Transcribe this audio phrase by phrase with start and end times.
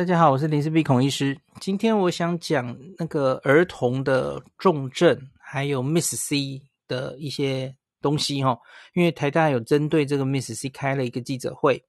[0.00, 1.38] 大家好，我是林氏璧孔医师。
[1.60, 8.58] 今天我想讲那个儿童的重症，还有 Miss C 的一些东西哈。
[8.94, 11.84] 因为台大有针对这个 MIS-C 开了一个记者会，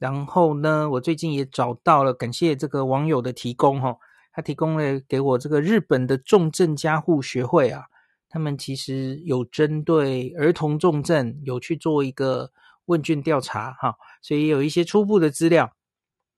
[0.00, 3.96] 然后呢，我最近也找到了，感谢这个网友的提供哈，
[4.32, 7.84] 他提供了给我这个日本的重症加护学会啊，
[8.28, 12.50] 他们其实有针对儿童重症有去做一个
[12.86, 15.72] 问卷调查哈，所以有一些初步的资料。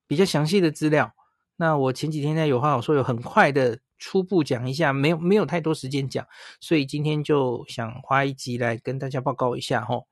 [0.07, 1.13] 比较详细的资料，
[1.57, 6.27] 那我前几天在有话好说，有很快的初步讲一下，没有没有太多时间讲，
[6.61, 10.05] 所以今天就想花一集来跟大家报告一下齁。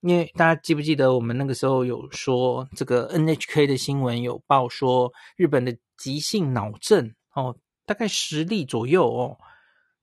[0.00, 7.56] 因为大家记不记得我们那个时候有说，这个 NHK 的新闻有报说，日本的急性脑症哦，
[7.86, 9.38] 大概十例左右哦，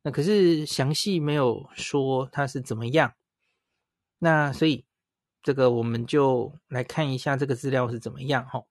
[0.01, 3.13] 那可是详细没有说它是怎么样，
[4.17, 4.83] 那所以
[5.43, 8.65] 这个我们就来看一下这个资料是怎么样哦。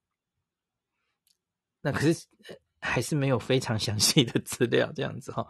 [1.82, 2.26] 那可是
[2.80, 5.46] 还是没有非常详细的资料，这样子哈。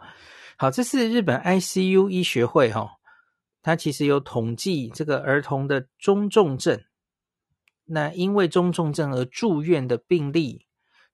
[0.57, 2.89] 好，这是日本 ICU 医学会哈，
[3.61, 6.79] 它其实有统计这个儿童的中重症，
[7.85, 10.67] 那因为中重症而住院的病例。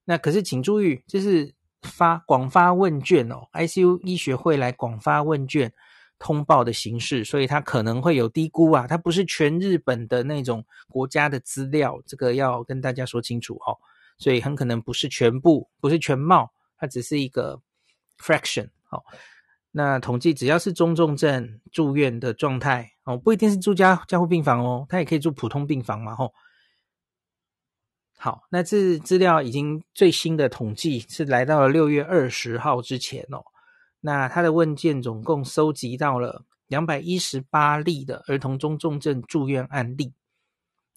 [0.06, 5.72] 那可是请注意，这是发广发问卷哦，ICU 医学会来广发问卷
[6.20, 13.76] 通报的形式，所以它可能会有低估啊，它不是全日本的那种国家的资料，这个要跟大家说清楚哈。
[14.18, 17.62] 所以很可能不是全部，不是全貌，它只是一个
[18.20, 18.70] fraction。
[18.84, 19.04] 好，
[19.72, 26.16] 那统计只要是中重症住院的状态哦，不一定是住家加护病房哦，它也可以住普通病房嘛。
[26.16, 26.34] 吼，
[28.18, 33.44] 好，那这资料已经最新的统计是来到了六月二十号之前哦。
[34.00, 40.14] 那他的问卷总共收集到了两百一十八例的儿童中重症住院案例。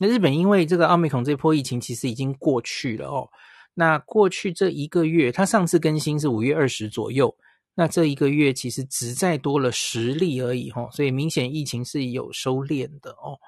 [0.02, 3.28] 那日本因为这个奥密克戎这波疫情其实已经过去了哦，
[3.74, 7.36] 那过去这一个月，它上次更新是五月二十左右，
[7.74, 13.38] 那这一个月其实只再多了十例而已哈，所以明显疫情是有收敛的哦。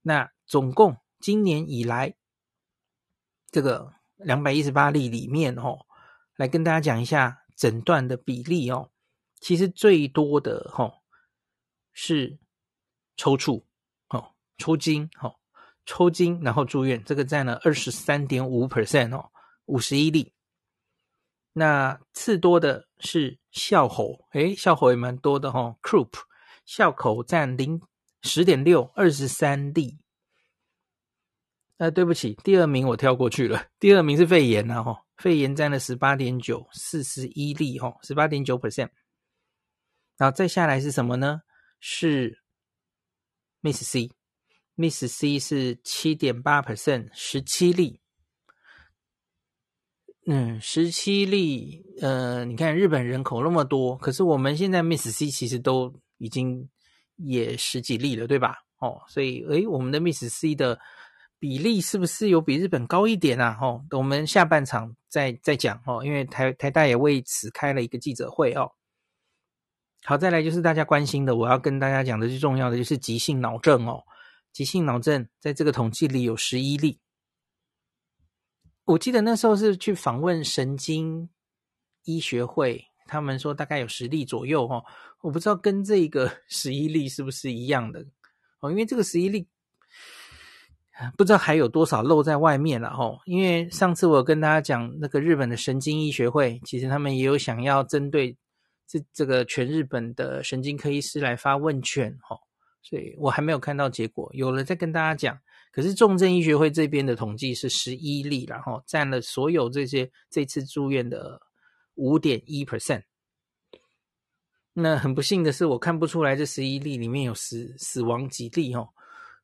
[0.00, 2.14] 那总共今年以来，
[3.50, 5.80] 这个两百一十八例里面哦，
[6.36, 8.90] 来跟大家讲一下诊断的比例哦，
[9.40, 10.90] 其实最多的哈
[11.92, 12.38] 是
[13.14, 13.62] 抽搐
[14.08, 15.36] 哦，抽筋哦。
[15.84, 19.30] 抽筋，然后住院，这个占了二十三点五 percent 哦，
[19.66, 20.32] 五十一例。
[21.52, 25.76] 那次多的是笑吼，诶，笑吼也蛮多的哈、哦。
[25.82, 26.10] croup
[26.64, 27.80] 笑口占零
[28.22, 29.98] 十点六，二十三例。
[31.78, 38.90] 呃，对不起，第二名我跳过去了，第二名是肺炎呐哈，肺炎占了十八点九，四十一例哈，十八点九 percent。
[40.16, 41.42] 然后再下来是什么呢？
[41.80, 42.40] 是
[43.60, 44.10] miss C
[44.76, 48.00] Miss C 是七点八 percent，十七例。
[50.26, 51.84] 嗯，十七例。
[52.00, 56.68] 呃，你看日本人口那么多，可是我们现在 Miss C 其实都已经
[57.16, 58.56] 也十几例了，对吧？
[58.78, 60.78] 哦，所以诶，我们的 Miss C 的
[61.38, 63.58] 比例是不是有比日本高一点啊？
[63.60, 68.70] 哦，我们下半场再再讲哦，因为台台大也为此开了一个记者会哦。
[70.04, 74.02] 好，再来就是大家关心的，我要跟大家讲的最重要的就是急性脑症哦。
[74.52, 77.00] 急性脑症在这个统计里有十一例，
[78.84, 81.30] 我记得那时候是去访问神经
[82.04, 84.84] 医学会，他们说大概有十例左右哦，
[85.22, 88.04] 我不知道跟这个 十一例是不是一样的。
[88.60, 89.48] 哦，因为这个十一例
[91.16, 98.36] 不知道还有多少漏在外面了哦，因为上次我跟大家讲那个日本的神经医学会，其实他们也有想要针对
[98.86, 102.38] 这这个全日本的神经科医师来发问卷哦。
[102.82, 105.38] 所以我还没有看到结果，有了再跟大家讲。
[105.70, 111.40] 可是重症医学会这边的统计是十一例，然后占了所有这些这次住院的
[111.94, 113.04] 五点一 percent。
[114.74, 118.90] 那很不幸的是，我看不出来这十一例里面有死死亡几例哦，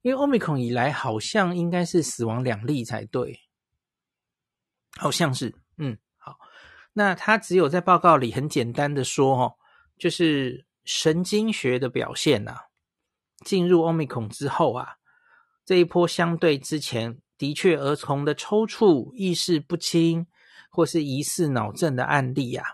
[0.03, 3.41] 因为 Omicron 以来好像应该是死亡两例才对，
[4.97, 6.37] 好像是，嗯，好。
[6.93, 9.55] 那他只有在报告里很简单的说哦，
[9.99, 12.68] 就是神经学的表现呐、啊。
[13.45, 14.97] 进入 Omicron 之后啊，
[15.65, 20.27] 这一波相对之前的确儿童的抽搐、意识不清
[20.71, 22.65] 或是疑似脑症的案例啊，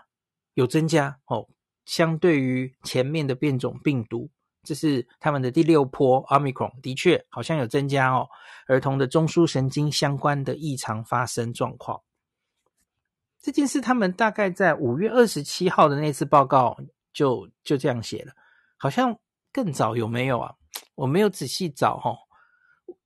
[0.55, 1.47] 有增加哦。
[1.85, 4.31] 相对于前面的变种病毒，
[4.63, 8.27] 这是他们的第六波 Omicron，的确好像有增加哦。
[8.67, 12.01] 儿童的中枢神经相关的异常发生状况，
[13.39, 16.75] 这件事他们大概在五月二十七号的那次报告
[17.13, 18.33] 就就这样写了，
[18.77, 19.15] 好像。
[19.55, 20.53] 更早有没有啊？
[20.95, 22.13] 我没有仔细找哈。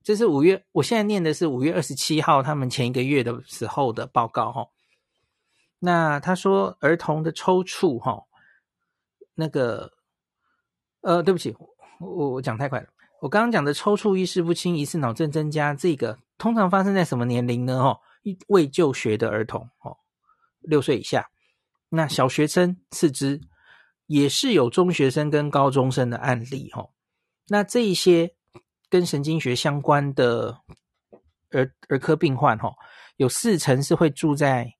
[0.02, 4.66] 这是五月，我现在念的是五月二十七号，他们前一个月的时候的报告哈。
[5.78, 8.24] 那他说儿童的抽搐哈，
[9.36, 9.92] 那个
[11.02, 11.56] 呃，对不起，
[12.00, 12.88] 我我讲太快了。
[13.20, 17.80] 我刚刚讲的抽搐、意识不清、疑似脑震增加，这个通常发生在什么年龄呢？
[17.80, 18.00] 哈，
[18.48, 19.96] 未就学的儿童哦，
[20.62, 21.30] 六岁以下。
[21.90, 23.40] 那小学生次之，
[24.10, 26.88] 也是有中学生跟高中生的案例哈。
[27.46, 28.34] 那这一些
[28.88, 30.58] 跟神经学相关的
[31.50, 32.74] 儿儿科病患哈，
[33.16, 34.74] 有四成是会住在。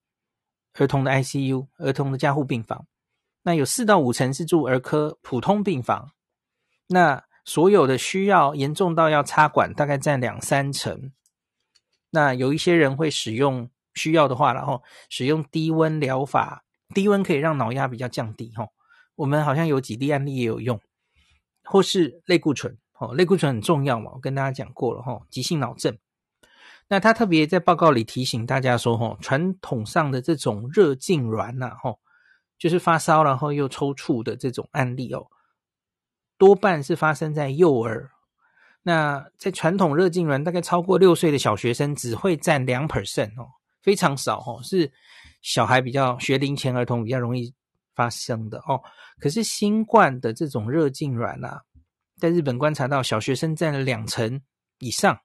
[0.75, 2.87] 儿童的 ICU，儿童的加护病房，
[3.43, 6.13] 那有四到五成是住儿科普通病房，
[6.87, 11.11] 那所有的需要严重到要插管，大概占两三成。
[12.11, 18.53] 那有一些人会使用需要的话，然后使用低温疗法，低温可以让脑压比较降低。
[18.55, 18.69] 哈，
[19.21, 20.81] 我们好像有几例案例也有用，
[21.65, 25.99] 或是类固醇，哦，类固醇很重要嘛，我跟大家讲过了，哈，急性脑症。
[26.89, 32.01] 那他特别在报告里提醒大家说，吼，传统上的这种热痉挛呐，吼，
[32.59, 35.27] 就是发烧然后又抽搐的这种案例哦，
[36.39, 38.11] 多半是发生在幼儿。
[38.83, 43.47] 那在传统热痉挛，大概超过六岁的小学生只会占两 percent 哦，
[43.83, 44.91] 非常少哦，是
[45.43, 47.55] 小孩比较学龄前儿童比较容易
[47.95, 48.81] 发生的哦。
[49.19, 51.63] 可是新冠的这种热痉挛啊，
[52.17, 54.41] 在日本观察到小学生占了两成
[54.79, 55.19] 以上。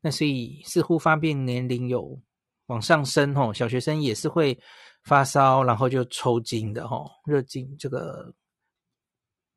[0.00, 2.18] 那所以似乎发病年龄有
[2.66, 4.58] 往上升哦，小学生也是会
[5.02, 8.34] 发烧，然后就抽筋的吼，热痉这个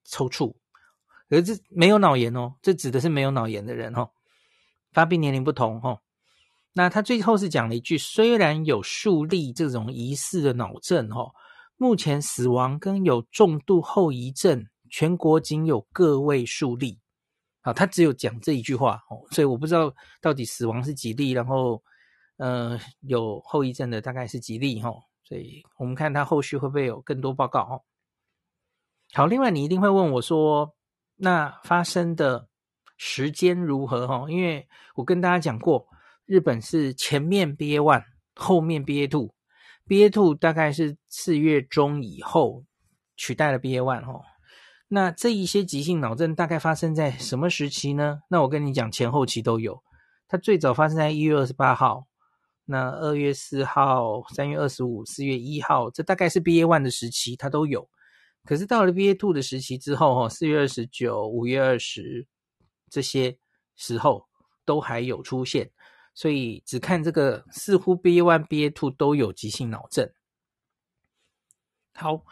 [0.03, 0.53] 抽搐，
[1.29, 4.11] 可是这没有脑炎哦，这指的是没有脑炎的人吼，
[4.91, 5.99] 发病年龄不同吼。
[6.73, 11.33] 那他最后是讲了一句，虽然有数例这种疑似的脑症吼，
[11.77, 16.99] 目前死亡跟有重度后遗症，全国仅有个位数例。
[17.61, 21.81] 好，他只有讲这一句话哦，所以我不知道到底死亡是几例，然后，
[22.37, 24.91] 呃，有后遗症的大概是几例哈，
[25.23, 27.81] 所以我们看他后续会不会有更多报告哦。
[29.13, 30.75] 好，另外你一定会问我说，
[31.15, 32.49] 那发生的
[32.97, 34.25] 时间如何哈？
[34.29, 35.87] 因为我跟大家讲过，
[36.25, 38.03] 日本是前面 BA one，
[38.35, 39.33] 后面 BA two，
[39.87, 42.63] B A two 大概是四月中以后
[43.15, 44.21] 取代了 BA one 哈。
[44.87, 48.21] 那这一些急性脑症大概发生在什么时期呢？
[48.29, 49.81] 那我跟你讲，前后期都有。
[50.27, 52.07] 它最早发生在一月二十八号，
[52.65, 57.87] 那二月四号、三月二十五、四月一号，这大概是 BA one 的时期，它都有。
[58.45, 62.27] 可是到了 BA two 的时期之后，哈，四月二十九、五月二十
[62.89, 63.37] 这些
[63.75, 64.25] 时候
[64.65, 65.71] 都还有出现，
[66.13, 70.11] 所以只看这个，似乎 BA one、BA two 都有急性脑症。
[71.93, 72.23] 好。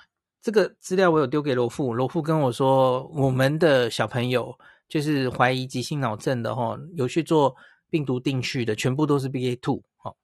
[0.43, 4.57] 这个资料我有丢给罗富，罗富跟我说，我们的小朋友
[4.89, 7.55] 就是怀疑急性脑症的哈，有去做
[7.91, 9.83] 病毒定序的，全部都是 B A two。
[9.97, 10.17] 好，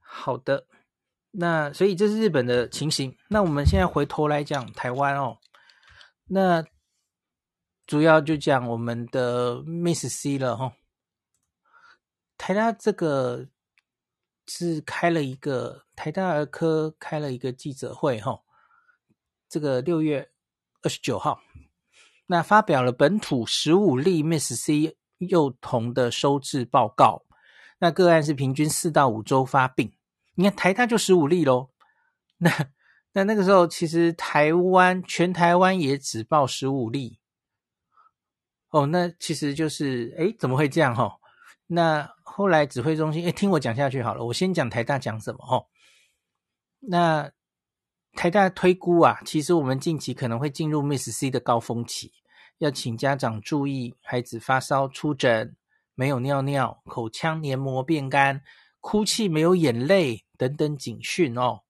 [0.00, 0.66] 好的，
[1.30, 3.16] 那所以这是日本的情形。
[3.30, 5.38] 那我们现在回头来讲台湾哦，
[6.26, 6.62] 那
[7.86, 10.74] 主要就讲我们的 Miss C 了哈，
[12.40, 13.48] 台大这个。
[14.52, 18.42] 是开了一个台大儿科开了一个记者会哈，
[19.48, 20.28] 这个六月
[20.82, 21.40] 二十九号，
[22.26, 27.24] 那发表了本土十五例 Miss C 幼童的收治报告，
[27.78, 29.94] 那个案是平均四到五周发病，
[30.34, 31.70] 你看台大就十五例咯，
[32.38, 32.50] 那
[33.12, 37.20] 那那个时候其实台湾全台湾也只报十五例，
[38.70, 41.19] 哦，那其实就是诶怎么会这样哈？
[41.72, 44.24] 那后来指挥中心，哎，听我讲下去好了。
[44.24, 45.66] 我先讲台大讲什么哦。
[46.80, 47.30] 那
[48.14, 52.10] 台大推估啊，其实我们近期可能会进入 Miss C 的高峰期，
[52.58, 55.54] 要请家长注意孩子发烧、出疹、
[55.94, 58.42] 没有尿尿、口腔黏膜变干、
[58.80, 61.60] 哭泣没有眼泪等等警讯哦。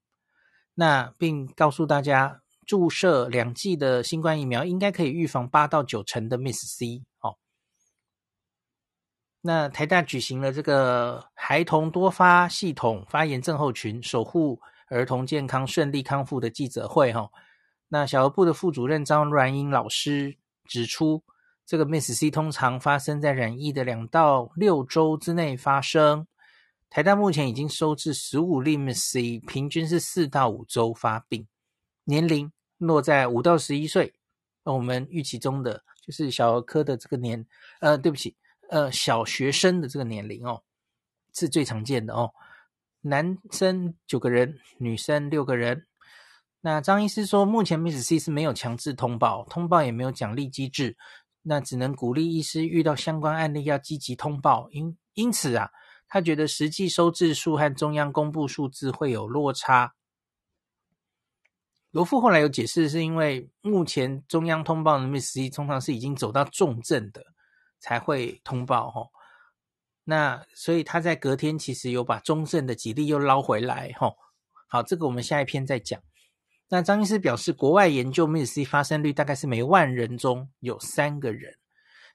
[0.72, 7.36] 那并告诉大家，注射两剂的新冠疫苗应该可以预防八到九成的 Miss C 哦。
[9.42, 17.30] 那台大举行了这个孩童多发系统发炎症候群，守护儿童健康顺利康复的记者会哈。
[17.88, 21.24] 那小儿部的副主任张阮英老师指出，
[21.64, 26.26] 这个 Miss C 通常发生在染疫的两到六周之内发生。
[26.90, 31.46] 台大目前已经收治十五例 MIS-C，平均是四到五周发病，
[32.04, 34.12] 年龄落在五到十一岁。
[34.64, 37.46] 那我们预期中的就是小儿科的这个年，
[37.80, 38.36] 呃，对不起。
[38.70, 40.62] 呃，小学生的这个年龄哦，
[41.34, 42.32] 是最常见的哦。
[43.00, 45.88] 男生九个人，女生六个人。
[46.60, 50.96] 那张医师说，目前 MIS-C 是没有强制通报，通报也没有奖励机制，
[51.42, 54.68] 那只能鼓励医师遇到相关案例要积极通报。
[54.70, 55.70] 因因此啊，
[56.06, 59.94] 他觉得实际收治数和中央公布数字会有落差。
[61.90, 67.24] 罗富后来有解释，是因为目前中央通报的 Miss C 通常是已经走到重症的
[67.80, 69.08] 才会通报哈。
[70.04, 74.12] 那所以他在隔天其实有把中盛的几例又捞回来哈。
[74.68, 76.00] 好，这个我们下一篇再讲。
[76.68, 81.56] 那张医师表示，国外研究 Miss 发生率大概是每万人中有三个人。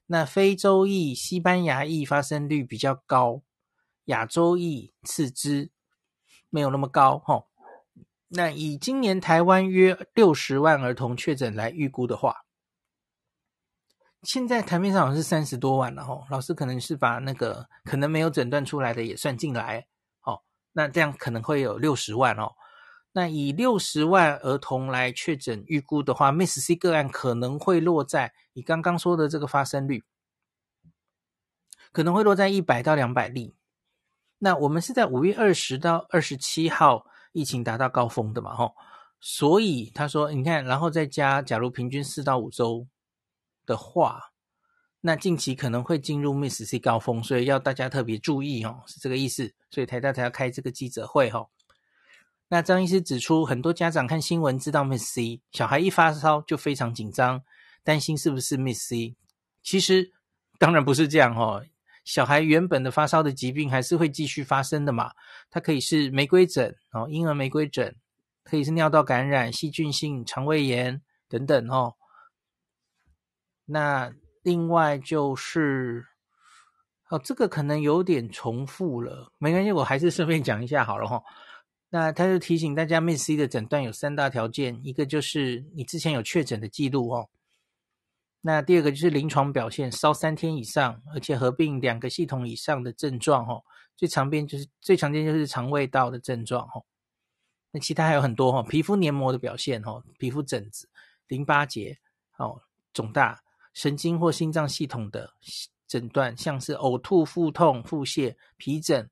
[0.06, 3.42] 那非洲裔、西班牙裔发生率比较高，
[4.06, 5.70] 亚洲裔次之，
[6.48, 7.44] 没有那么高哈。
[8.28, 12.45] 那以今年台湾约六十万儿童确诊来预估的话，
[14.26, 16.26] 现在台面上好像是三十多万了哈。
[16.30, 19.86] 老师可能是把那个可能没有诊断出来的也算进来，
[20.22, 20.42] 哦，
[20.72, 22.50] 那这样可能会有六十万哦。
[23.12, 30.02] 那以六十万儿童来确诊预估的话，Miss C 个案可能会落在你刚刚说的这个发生率，
[31.92, 33.54] 可能会落在一百到两百例。
[34.38, 38.74] 那我们是在五月二十到二十七号疫情达到高峰的嘛，吼，
[39.20, 42.86] 所以他说，你看，然后再加，假如平均四到五周
[43.66, 44.32] 的话，
[45.00, 49.52] 那近期可能会进入 Miss C 高峰，所以要大家特别注意，哦，是这个意思。
[49.70, 51.50] 所以台大才要开这个记者会，吼。
[52.48, 57.42] 那张医师指出，很多家长看新闻知道 Miss C，小孩一发烧就非常紧张，
[57.82, 59.16] 担心是不是 Miss C。
[59.62, 60.12] 其实
[60.58, 61.64] 当然不是这样哦，
[62.04, 65.10] 小孩原本的发烧的疾病还是会继续发生的嘛。
[65.50, 67.96] 它可以是玫瑰疹哦，婴儿玫瑰疹，
[68.44, 71.94] 可以是尿道感染、细菌性肠胃炎等等哦。
[73.66, 76.06] 那另外就是
[77.08, 81.22] 哦，这个可能有点重复了，没关系，我还是顺便讲一下好了哈。
[81.88, 87.28] 那他就提醒大家，MIS-C 的诊断有三大条件，一个就是你之前有确诊的记录哦。
[88.40, 93.62] 那第二个就是临床表现，烧三天以上，而且合并两个系统以上的症状哦。
[93.96, 96.84] 最常见就是最常见就是肠胃道的症状哦。
[97.70, 100.88] 那其他还有很多哦，皮肤黏膜的表现哦，皮肤疹子、
[101.28, 101.98] 淋巴结
[102.36, 102.60] 哦
[102.92, 103.40] 肿大、
[103.76, 105.34] 神经或心脏系统的
[105.86, 109.10] 诊断，像是呕吐、腹痛、腹泻、皮疹。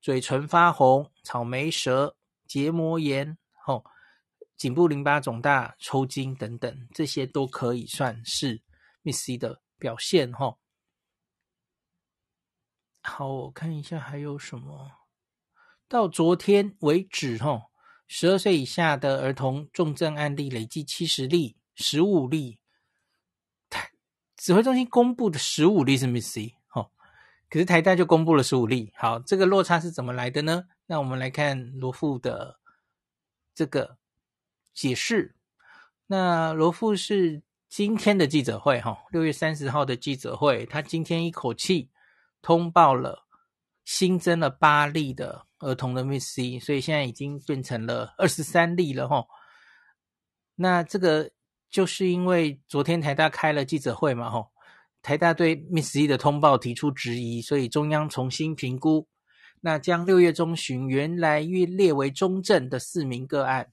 [0.00, 3.84] 嘴唇发红、草莓舌、结膜炎、吼、
[4.56, 8.62] 颈部淋巴肿大、抽筋等等，这些都可以算是
[9.02, 10.60] Miss C 的表现，吼。
[13.00, 14.92] 好，我看一下还有什么。
[15.88, 17.72] 到昨天为止，吼，
[18.06, 22.60] 十二岁以下的儿童重症案例累计七十例，十五例。
[24.38, 26.54] 指挥中心公布的十五例是 Miss C。
[27.50, 30.64] 可是台大就公布了十五例，好，这个落差是怎么来的呢？
[30.84, 32.58] 那我们来看罗富的
[33.54, 33.96] 这个
[34.74, 35.34] 解释。
[36.08, 41.90] 那罗富是今天的记者会，哈，六月三十号的记者会，他今天一口气
[42.42, 43.26] 通报了
[43.86, 49.24] 新增了八例的儿童的 Miss C，所以现在已经变成了二十三例了，哈。
[50.56, 51.30] 那这个
[51.70, 54.50] 就是因为昨天台大开了记者会嘛，吼。
[55.00, 59.06] 台大对 Miss C 的通报提出质疑，所以中央重新评估，
[59.60, 63.72] 那将六月中旬原来预列为中症的四名个案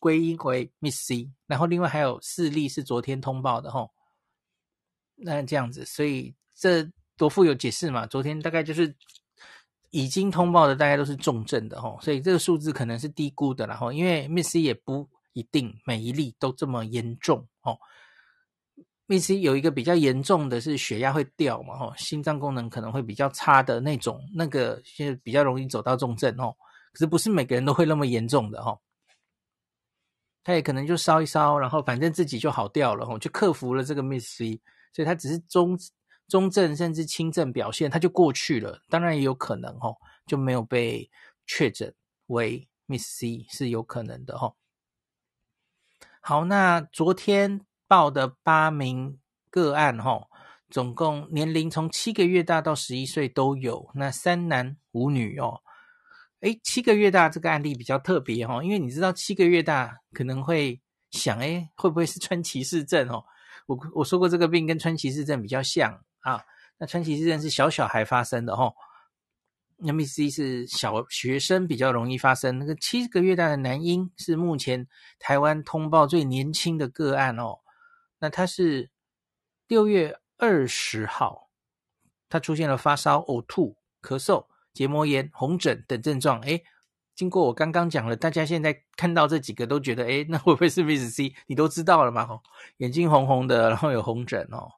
[0.00, 3.92] 归因为 Miss C，然后另外还有四例是昨天通报的吼。
[5.14, 8.06] 那这样子，所以这多富有解释嘛？
[8.06, 8.94] 昨天大概就是
[9.90, 15.08] 已经通报的大概都是重症的吼，所以这个数字可能是低估的，然后因为 Miss C 也不
[15.38, 17.78] 一定每一例都这么严重哦。
[19.06, 26.54] Miss 有一个比较严重的是血压会掉嘛，哦，心脏功能可能会比较差的那种，那个现在比较容易走到重症哦。
[26.92, 28.78] 可是不是每个人都会那么严重的哦，
[30.42, 34.60] 他也可能就烧一烧，然后反正自己就好掉了吼，就克服了这个 Miss C，
[34.92, 35.78] 所以他只是中
[36.26, 38.82] 中症甚至轻症表现，他就过去了。
[38.90, 41.08] 当然也有可能哦，就没有被
[41.46, 41.94] 确诊
[42.26, 44.54] 为 Miss C 是有可能的吼。
[46.20, 47.60] 好，那昨天。
[47.90, 49.18] 报的八名
[49.50, 50.28] 个案，哈，
[50.68, 55.62] 总共年龄从七个月大到十一岁都有，那三男五女哦。
[56.40, 60.78] 诶，七个月大这个案例比较特别哦，因为你知道七个月大可能会
[61.12, 63.24] 想，诶，会不会是 川崎氏症哦？
[63.64, 66.42] 我我说过这个病跟川崎氏症比较像啊，
[66.76, 68.74] 那川崎氏症是小小孩发生的吼。
[69.80, 77.58] 那 Miss C 是小学生比较容易发生，那个七个月大的男婴是目前台湾通报最年轻的个案哦。
[78.18, 78.90] 那他是
[79.68, 81.48] 六月二十号，
[82.28, 86.40] 他出现了发烧、呕吐、咳嗽、结膜炎、红疹等症状。
[86.40, 86.64] 诶，
[87.14, 91.34] 经过我刚刚讲了，大家现在看到这几个都觉得，诶，那会不会是 Miss C？
[91.46, 92.26] 你都知道了嘛？
[92.26, 92.42] 吼，
[92.78, 94.68] 眼睛红红的，然后有红疹哦。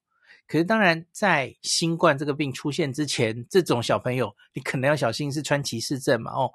[0.50, 6.50] 可是当然，在新冠这个病出现之前，这种小朋友你可能要小心是川崎氏症嘛，哦。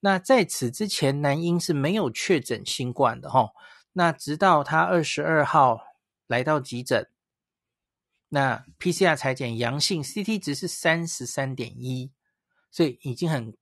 [0.00, 3.52] 那在此之前，男婴是没有确诊新冠的，哦。
[3.94, 5.80] 那直到他二十二号
[6.26, 7.08] 来到急诊，
[8.28, 12.12] 那 PCR 裁剪阳性，CT 值是三十三点一，
[12.70, 13.56] 所以已经很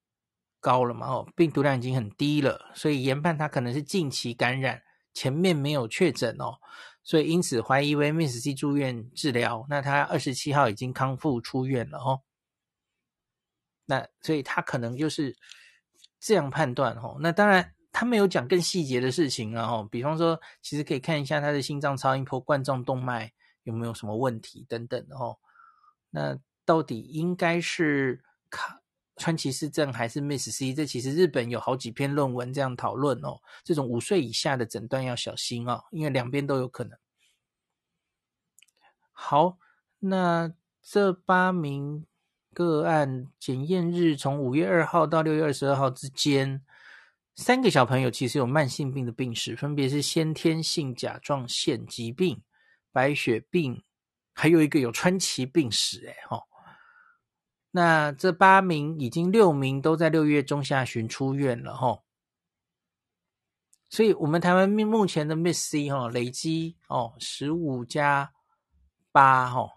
[0.59, 4.83] 高了嘛，哦，病毒量已经很低了，所以研判他可能是近期感染，
[5.15, 6.59] 前面没有确诊哦，
[7.07, 9.65] 所以因此怀疑为 Miss C 住院治疗。
[9.71, 12.21] 那他二十七号已经康复出院了哦，
[13.87, 15.35] 那所以他可能就是
[16.21, 17.17] 这样判断哦。
[17.21, 17.73] 那当然。
[17.99, 23.33] 他没有讲更细节的事情啊，哦，比方说，其实可以看一下他的心脏超音波、冠状动脉
[23.63, 25.41] 有没有什么问题等等的吼。
[26.11, 28.83] 那到底应该是卡
[29.17, 30.75] 川崎氏症还是 Miss C？
[30.75, 33.41] 这其实日本有好几篇论文这样讨论哦。
[33.65, 36.99] 这种五岁以下的诊断要小心哦，因为两边都有可能。
[39.13, 39.59] 好，
[39.99, 42.05] 那这八名
[42.53, 46.63] 个案检验日从五月二号到六月二十二号之间。
[47.35, 52.43] 三个小朋友其实有慢性病的病史，分别是先天性甲状腺疾病、
[52.93, 53.83] 白血病，
[54.33, 56.07] 还有一个有川崎病史。
[56.07, 56.43] 哎，哈，
[57.77, 62.01] 那这八名已经六名都在六月中下旬出院了，哈。
[63.91, 68.33] 所以，我们台湾目前的 Miss C 哈累积哦十五加
[69.13, 69.69] 八哈，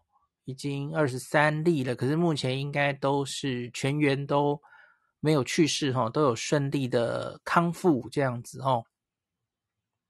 [0.46, 1.94] 已经二十三例了。
[1.94, 4.62] 可是目前应该都是全员都。
[5.22, 8.86] 没有去世哈，都有顺利的康复这样子哦。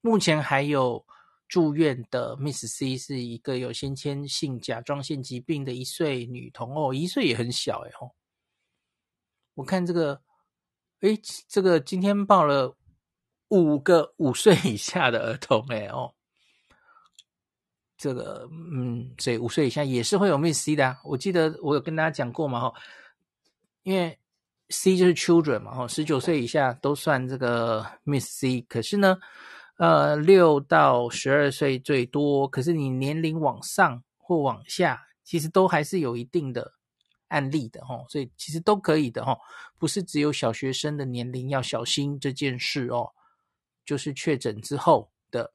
[0.01, 1.03] 目前还有
[1.50, 8.12] 住院的 Miss C 是一个有先天性甲状腺疾病的一岁女童哦，一岁也很小哎哦。
[9.56, 10.22] 我看这个，
[11.01, 12.77] 诶，这个今天报了
[13.50, 16.13] 五个五岁以下的儿童哎哦。
[17.98, 20.98] 这个嗯，所以五岁以下也是会有 Miss C 的。
[21.03, 22.74] 我记得我有跟大家讲过嘛哈，
[23.84, 24.18] 因为。
[24.72, 28.62] C 就是 children 嘛，哈，十九岁以下都算这个 Miss C。
[28.70, 29.18] 可是呢，
[29.79, 32.46] 呃，六到十二岁最多。
[32.46, 36.74] 可是你年龄往上或往下，其实都还是有一定的
[37.29, 38.03] 案例的，哈。
[38.09, 39.37] 所以其实都可以的，哈。
[39.77, 43.11] 不是只有小学生的年龄要小心这件事哦。
[43.85, 45.53] 就是确诊之后的，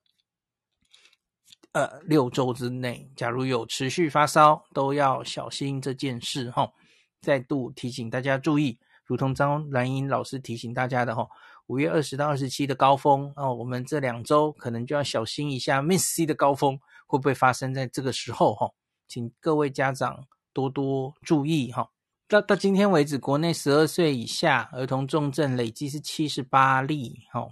[1.72, 6.72] 呃，六周之内，假如有持续发烧，都要小心这件事，哈。
[7.20, 8.78] 再度提醒大家注意。
[9.04, 11.28] 如同张兰英老师提醒大家的哈，
[11.66, 18.70] 五月二十到二十七的高峰哦，我们这两周可能就要小心一下，Miss C 的高峰会不会发生在这个时候哈？
[19.08, 21.90] 请各位家长多多注意哈。
[22.28, 27.48] 到到今天为止，国内十二岁以下儿童重症累计是七十八例哈，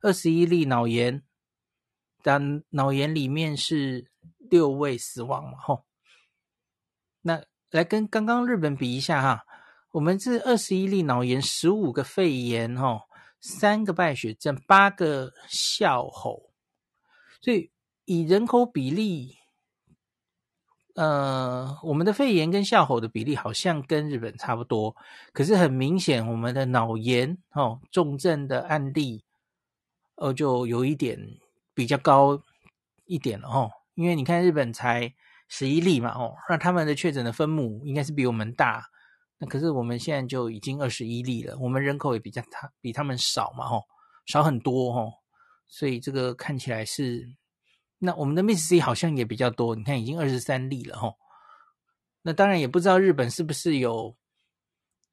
[0.00, 1.22] 二十一例脑炎，
[2.22, 5.82] 但脑炎里面是六位死亡嘛哈。
[7.22, 9.44] 那来跟刚刚日本比一下哈。
[9.92, 13.05] 我们是二十一例脑炎，十五个肺炎，哈，
[13.48, 16.50] 三个败血症，八个哮吼，
[17.40, 17.70] 所以
[18.04, 19.36] 以人口比例，
[20.96, 24.96] 呃，我们的肺炎跟哮吼的比例好像跟日本差不多，
[25.32, 29.24] 可是很明显，我们的脑炎，哦，重症的案例，
[30.16, 31.16] 呃，就有一点
[31.72, 32.42] 比较高
[33.04, 35.14] 一点了，哦，因为你看日本才
[35.46, 38.90] 十一例嘛，哦，那他们的确诊的分母应该是比我们大。
[39.38, 43.84] 那可是我们现在就已经二十一例了，我们人口也比较他比他们少嘛，吼，
[44.24, 45.12] 少很多，吼，
[45.66, 47.36] 所以这个看起来是，
[47.98, 51.16] 那我们的 Miss C 好像也比较多，你看已经二十三例了，吼，
[52.22, 54.16] 那当然也不知道日本是不是有，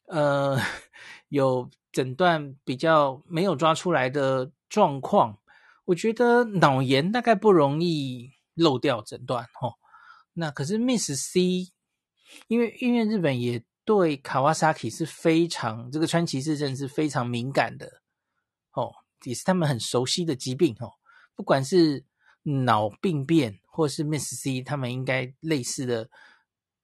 [0.08, 0.58] 呃，
[1.28, 5.38] 有诊断比较没有抓出来的状况，
[5.84, 9.74] 我觉得脑炎大概不容易漏掉诊断，吼，
[10.32, 11.74] 那可是 Miss C，
[12.48, 13.62] 因为因为日本也。
[13.86, 18.02] 对卡瓦萨奇是非常这个川崎氏症是非常敏感的
[18.74, 18.92] 哦，
[19.24, 20.92] 也是他们很熟悉的疾病哦。
[21.36, 22.06] 不管是
[22.44, 26.10] 脑病变或是 Miss C，他们应该类似的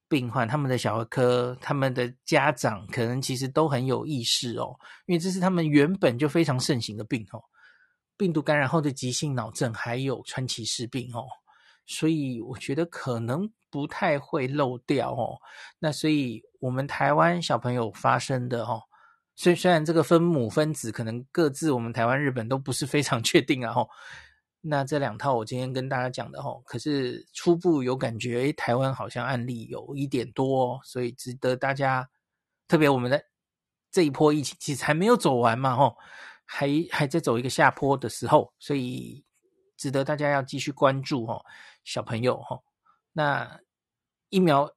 [0.07, 7.43] 病患，他们的小儿科、他们的家长可能其实都很有意识哦，因为这是他们原本就非常盛行的病哦，
[8.17, 11.27] 病毒感染后的急性脑症还有川崎氏病哦，
[11.85, 15.39] 所以我觉得可能不太会漏掉哦。
[15.79, 16.43] 那所以。
[16.61, 18.83] 我们台湾小朋友发生的哦，
[19.33, 23.89] 虽虽然这个分母分子可能各自我们台湾日本都不是非常 确定啊吼，
[24.59, 32.09] 那这两套我今天跟大家讲的吼，可是初步有感觉，诶，台湾好像案例有一点多，哦所以值得大家，
[32.67, 33.23] 特别我们的
[33.89, 35.95] 这一波疫情其实还没有走完嘛吼，
[36.43, 39.23] 还还在走一个下坡的时候，所以
[39.77, 41.41] 值得大家要继续关注吼，
[41.85, 42.61] 小朋友吼，
[43.13, 43.59] 那。
[44.31, 44.71] 疫苗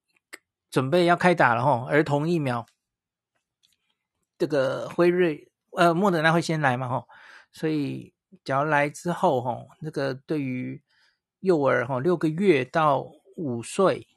[0.71, 2.64] 准备要开打了哈，儿童疫苗，
[4.38, 7.07] 这个辉瑞呃莫德纳会先来嘛哈，
[7.53, 8.14] 所以
[8.45, 10.83] 只要来之后哈，那个对于
[11.40, 13.05] 幼儿哈六个月到
[13.37, 14.09] 五岁，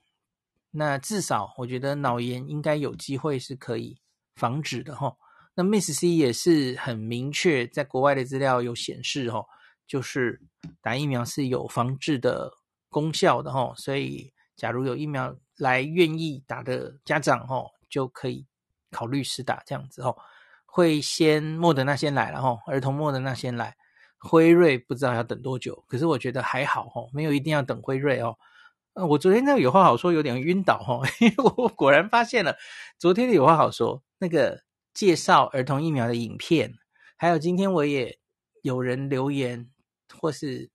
[0.71, 3.99] 那至少我觉得脑炎应该有机会是可以
[4.37, 5.17] 防止的哈。
[5.55, 9.49] 那 Miss C 也是很明确，在国外的资料有显示，吼，
[9.85, 10.41] 就是
[10.81, 12.53] 打疫苗是有防治的
[12.95, 18.47] 功效的，吼，所以假如有疫苗来愿意打的家长，吼，就可以
[18.89, 20.17] 考虑试打这样子，吼，
[20.65, 23.75] 会先莫德纳先来了，吼，儿童莫德纳先来，
[24.17, 28.37] 辉瑞不知道要等多久，可是我觉得还好，吼，没有一定要等辉瑞哦。
[28.93, 32.55] 呃，我昨天那个有话好说有点晕倒，吼，因为我果然发现了
[32.97, 34.63] 昨天的有话好说那个。
[34.95, 36.73] 介绍儿童疫苗的影片，
[37.17, 38.17] 还有今天我也
[38.61, 39.69] 有人留言，
[40.21, 40.71] 或是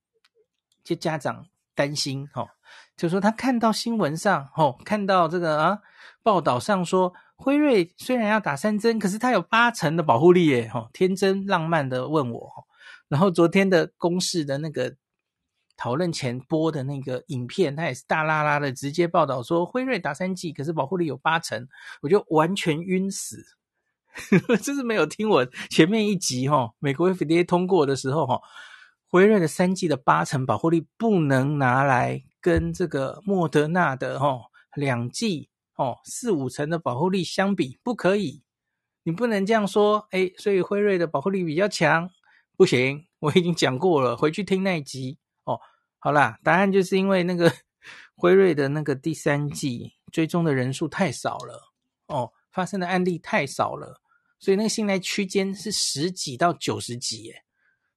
[0.84, 1.46] 就家长
[1.80, 2.46] 担心哦，
[2.94, 5.78] 就说他看到新闻上哦，看到这个啊
[6.22, 12.50] 报道上说辉瑞虽然要打三针，可是他有八成的保护力耶，哦，天真浪漫的问我，
[13.08, 14.94] 然后昨天的公视的那个
[15.74, 21.66] 讨论前播的那个影片，他也是大拉拉的直接报道说辉瑞打三剂，可是保护力有八成，
[22.02, 23.42] 我就完全晕死。
[24.60, 28.40] 就是没有听我前面一集哈，美国 FDA 通过的时候哈，
[29.10, 34.42] 辉瑞的三剂的八成保护力不能拿来跟这个莫德纳的哦
[34.76, 38.44] 两剂哦四五成的保护力相比，不可以，
[39.02, 42.08] 你不能这样说，哎，所以辉瑞的保护力比较强，
[42.56, 45.60] 不行，我已经讲过了，回去听那一集哦。
[45.98, 47.52] 好啦，答案就是因为那个
[48.14, 51.72] 辉瑞的那个第三剂追踪的人数太少了
[52.06, 52.32] 哦。
[52.52, 54.00] 发生的案例太少了，
[54.40, 57.44] 所以那个信赖区间是十几到九十几，耶，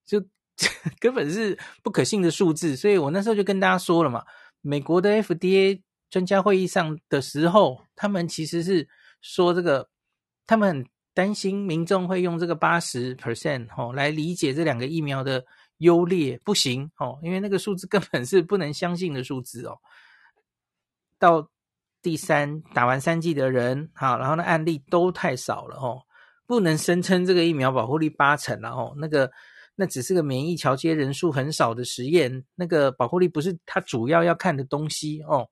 [0.06, 0.24] 就
[1.00, 2.76] 根本是不可信的数字。
[2.76, 4.24] 所以我那时候就跟大家说了嘛，
[4.62, 8.88] 美国的 FDA 专家会议上的时候，他们其实是
[9.22, 9.90] 说这个，
[10.46, 15.44] 他们很担心民众会用这个八十 percent 哦来理解这两个疫苗的
[15.78, 19.78] 优劣，不行哦，因为那个数字根本是不能相信的数字哦，
[21.18, 21.50] 到。
[22.04, 26.02] 第三，打完三剂的人，好，然后呢，案例都太少了哦，
[26.46, 29.32] 不能声称这个疫苗保护力八成了哦，那个
[29.76, 35.50] 那只是个免疫桥接人数很少的实验，那个保护力不是它主要要看的东西哦。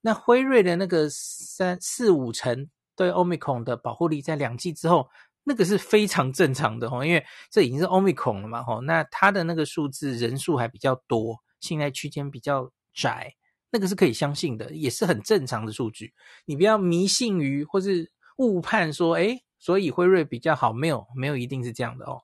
[0.00, 5.08] 那辉瑞的那个三四五成对 Omicron 的保护力，在两剂之后，
[5.44, 13.34] 那个是非常正常的哦，因为这已经是 Omicron 了嘛，哦，那它的那个数字人数还比较多，信赖区间比较窄。
[13.72, 16.12] 那个是可以相信的，也是很正常的数据。
[16.44, 22.20] 你不要迷信于或是误判说，诶，所以辉瑞比较好，没有，没有一定是这样的哦。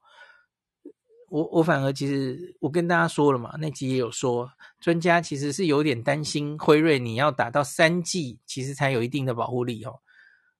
[1.28, 10.00] 我我反而其实我跟大家说了嘛，那集也有说，专家其实是有点担心辉瑞，你要打到三剂，其实才有一定的保护力哦。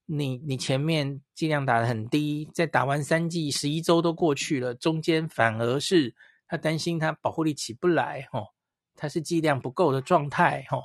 [0.06, 6.14] 你你前面剂量打得很低，在打完三剂十一周都过去了，中间反而是
[6.46, 8.46] 他担心他保护力起不来哦。
[8.98, 10.80] 他是剂量不够的状态，哦，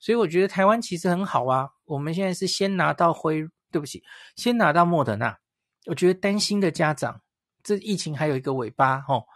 [0.00, 1.68] 所以我觉得台湾其实很好啊。
[1.84, 4.02] 我们现在是先拿到辉，对不起，
[4.34, 5.38] 先拿到莫德纳。
[5.84, 7.20] 我觉得担心的家长，
[7.62, 9.26] 这疫情还有一个尾巴，吼，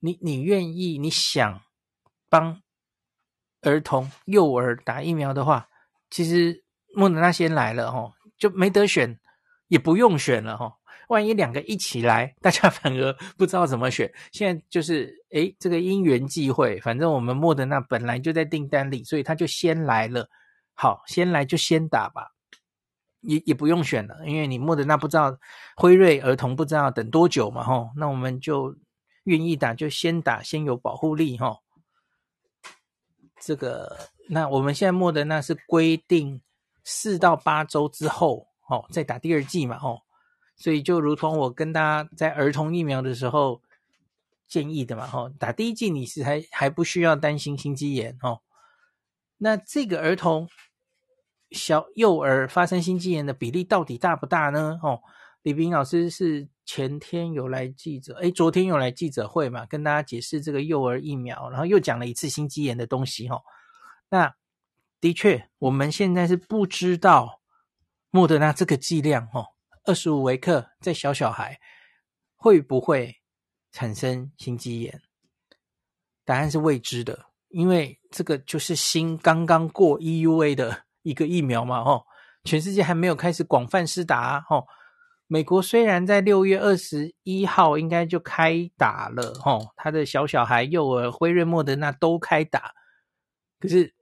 [0.00, 1.62] 你你愿意，你想
[2.28, 2.62] 帮
[3.62, 5.68] 儿童、幼儿打疫苗的话，
[6.10, 9.18] 其实莫德纳先来了，吼，就没得选，
[9.68, 10.74] 也不用选了，吼。
[11.08, 14.12] 万一两个一起来，大家反而不知道怎么选。
[14.32, 20.28] 现在就是，诶，这个因缘际会，反正我们莫德纳本来就在订单里，所以他就先来了。
[20.74, 22.32] 好，先来就先打吧，
[23.26, 25.36] 也也不用选了，因为你莫德纳不知道，
[25.76, 28.74] 辉瑞儿童不知道等多久嘛，吼，那我们就
[29.24, 31.62] 愿意打就先打，先有保护力，吼。
[33.40, 33.96] 这个，
[34.28, 36.40] 那我们现在莫德纳是规定
[36.84, 40.02] 四到八周之后，哦，再打第二剂嘛，吼。
[40.56, 43.60] 所以就如同我跟大家在儿童疫苗的时候
[44.48, 48.40] 建议的嘛，吼，打第一剂你是还还不需要担心心肌炎，哦。
[49.38, 50.48] 那这个儿童
[51.50, 54.78] 小幼儿发生心肌炎的比例到底大不大呢？
[54.82, 55.00] 哦，
[55.42, 63.42] 李斌老师是前天有来记者，诶，昨天有来记者会嘛，跟大家解释这个幼儿疫苗，然后又讲了一次心肌炎的东西，哦。
[64.08, 64.34] 那
[65.00, 67.40] 的确，我们现在是不知道
[68.10, 69.46] 莫德纳这个剂量，哦。
[69.84, 71.60] 二十五微克在小小孩
[72.34, 73.14] 会不会
[73.70, 75.00] 产生心肌炎？
[76.24, 82.04] 答案是未知的，因为这个就是新刚刚过 EUA 的一个疫苗嘛，吼，
[82.42, 84.66] 全世界还没有开始广泛施打，吼。
[85.28, 92.72] 美国虽然在六月二十一号应该就开打了，吼，他的小小孩、幼儿、辉瑞、莫德纳都开打，
[93.58, 93.92] 可是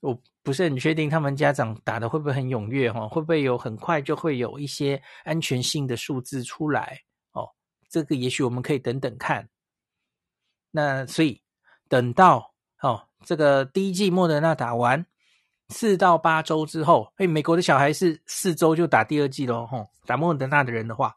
[0.00, 7.00] 我不是很确定他们家长打的会不会很踊跃哦，会不会有很快就会有一些安全性的数字出来
[7.32, 7.48] 哦？
[7.88, 9.48] 这个也许我们可以等等看。
[10.70, 11.42] 那所以
[11.88, 15.04] 等到哦，这个第一剂莫德纳打完
[15.72, 19.66] 四到八周之后，哎，美国的小孩是四周就打第二剂咯。
[19.66, 21.14] 吼、打莫德纳的人的话。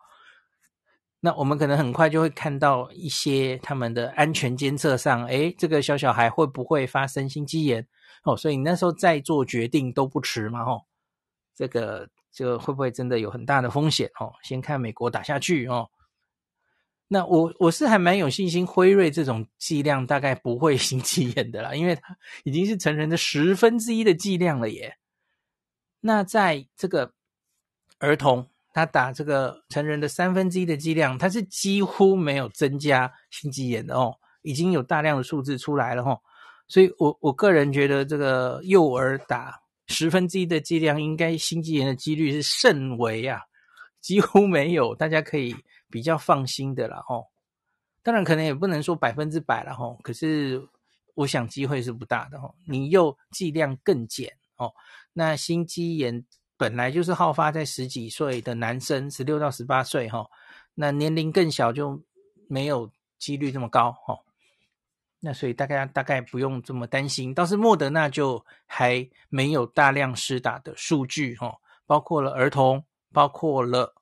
[1.19, 7.87] 那我们可能很快就会看到一些他们的安全监测上，诶，这个小小孩会不会发生心肌炎？
[8.23, 10.83] 哦，所以你那时候再做决定都不迟嘛，吼，
[11.55, 14.07] 这个这个会不会真的有很大的风险？
[14.19, 15.89] 哦，先看美国打下去哦。
[17.15, 24.97] 那我我是还蛮有信心，辉瑞这种剂量大概不会心肌炎的啦，因为它已经是成人的十分之一的剂量了耶。
[26.01, 27.13] 那在这个
[27.99, 28.49] 儿童。
[28.77, 36.19] 他打这个成人的三分之一的剂量，他是几乎没有增加心肌炎的哦，已经有大量的数字出来了哦，
[36.67, 43.39] 所以我我个人觉得这个幼儿打十分之一的剂量，应该心肌炎的几率是甚微啊，
[44.01, 45.55] 几乎没有，大家可以
[45.89, 47.27] 比较放心的了哦。
[48.03, 50.67] 当然可能也不能说百分之百了哦，可是
[51.13, 52.53] 我想机会是不大的哦。
[52.67, 54.73] 你又剂量更减哦，
[55.13, 56.25] 那心肌炎。
[56.57, 60.25] 本来就是好发在十几岁的男生，十六到十八岁哈，
[60.73, 62.01] 那年龄更小就
[62.47, 64.17] 没有几率这么高哈。
[65.19, 67.33] 那所以大概大概不用这么担心。
[67.33, 73.93] 倒是莫德纳就还没有大量施打的数据哈，包括了儿童，包括了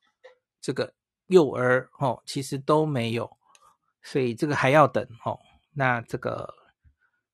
[0.61, 0.93] 这个
[1.33, 3.29] 幼儿哦，其实都没有，
[4.01, 5.39] 所以这个还要等哦。
[5.73, 6.53] 那这个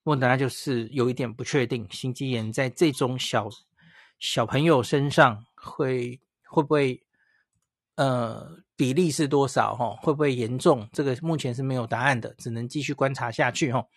[0.04, 3.50] 莫德纳就是有一点不确定，心肌炎在这种小。
[4.22, 7.02] 小朋友身上会会不会
[7.96, 9.96] 呃比例是多少哈？
[10.02, 10.90] 会不会严重？
[10.92, 13.88] 这个目前是没有答案的，只能继续观察下去哈。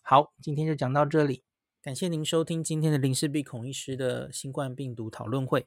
[0.00, 1.44] 好，今天就讲到这里，
[1.82, 5.66] 感谢您收听今天的林氏璧孔医师的新冠病毒讨论会。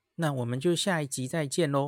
[0.15, 1.79] 那我们就下一集再见喽。